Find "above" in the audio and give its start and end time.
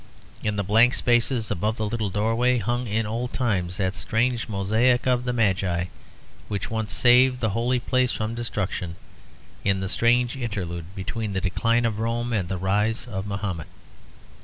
1.51-1.77